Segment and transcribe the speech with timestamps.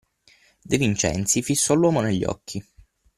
[0.65, 2.65] De Vincenzi fissò l’uomo negli occhi.